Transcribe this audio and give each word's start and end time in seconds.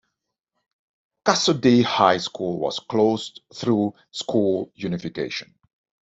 Cassoday 1.27 1.83
High 1.83 2.17
School 2.17 2.57
was 2.57 2.79
closed 2.79 3.41
through 3.53 3.93
school 4.11 4.71
unification. 4.73 5.53